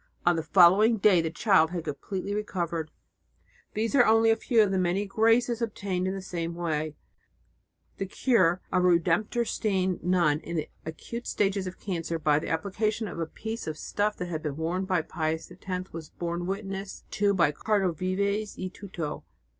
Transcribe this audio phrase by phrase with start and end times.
[0.25, 2.89] On the following day the child had completely recovered.
[3.75, 6.95] These are only a few of the many graces obtained in the same way.
[7.99, 13.07] The cure of a Redemptoristine nun in the acute stages of cancer by the application
[13.07, 17.03] of a piece of stuff that had been worn by Pius X was borne witness
[17.11, 19.23] to by Cardinal Vives y Tuto.